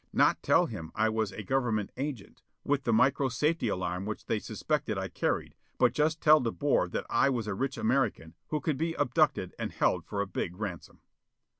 Not 0.11 0.41
tell 0.41 0.65
him 0.65 0.91
I 0.95 1.09
was 1.09 1.31
a 1.31 1.43
government 1.43 1.91
agent, 1.95 2.41
with 2.63 2.85
the 2.85 2.91
micro 2.91 3.29
safety 3.29 3.67
alarm 3.67 4.03
which 4.07 4.25
they 4.25 4.39
suspected 4.39 4.97
I 4.97 5.09
carried, 5.09 5.53
but 5.77 5.93
just 5.93 6.21
tell 6.21 6.39
De 6.39 6.49
Boer 6.51 6.87
that 6.89 7.05
I 7.07 7.29
was 7.29 7.45
a 7.45 7.53
rich 7.53 7.77
American, 7.77 8.33
who 8.47 8.61
could 8.61 8.77
be 8.79 8.95
abducted 8.95 9.53
and 9.59 9.71
held 9.71 10.03
for 10.07 10.19
a 10.19 10.25
big 10.25 10.55
ransom. 10.57 11.01